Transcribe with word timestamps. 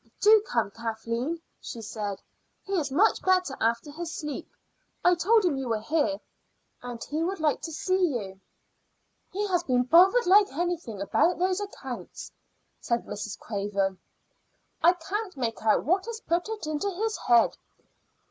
"Do 0.19 0.41
come, 0.47 0.71
Kathleen," 0.71 1.39
she 1.61 1.79
said. 1.79 2.19
"He 2.63 2.73
is 2.73 2.91
much 2.91 3.21
better 3.21 3.55
after 3.61 3.91
his 3.91 4.11
sleep. 4.15 4.49
I 5.05 5.13
told 5.13 5.45
him 5.45 5.57
you 5.57 5.69
were 5.69 5.79
here, 5.81 6.19
and 6.81 6.99
he 7.03 7.21
would 7.23 7.39
like 7.39 7.61
to 7.61 7.71
see 7.71 8.07
you." 8.17 8.39
"He 9.31 9.45
has 9.49 9.61
been 9.61 9.83
bothered 9.83 10.25
like 10.25 10.51
anything 10.53 10.99
about 11.03 11.37
those 11.37 11.61
accounts," 11.61 12.31
said 12.79 13.05
Mrs. 13.05 13.37
Craven. 13.37 13.99
"I 14.81 14.93
can't 14.93 15.37
make 15.37 15.61
out 15.61 15.83
what 15.85 16.07
has 16.07 16.19
put 16.21 16.49
it 16.49 16.65
into 16.65 16.89
his 16.89 17.15
head. 17.27 17.55